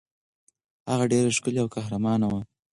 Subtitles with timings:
[0.89, 2.41] هغه ډېره ښکلې او قهرمانه وه.